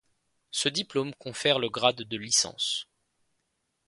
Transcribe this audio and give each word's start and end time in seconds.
Ce 0.49 0.67
diplôme 0.67 1.13
confère 1.13 1.59
le 1.59 1.69
grade 1.69 2.01
de 2.01 2.17
licence. 2.17 2.87